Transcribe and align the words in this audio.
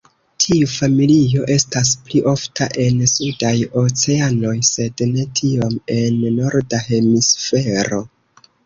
Tiu 0.43 0.69
familio 0.69 1.43
estas 1.55 1.91
pli 2.07 2.23
ofta 2.31 2.69
en 2.85 3.03
sudaj 3.13 3.53
oceanoj 3.85 4.57
sed 4.73 5.07
ne 5.13 5.29
tiom 5.43 5.79
en 6.01 6.23
Norda 6.41 6.85
hemisfero. 6.91 8.07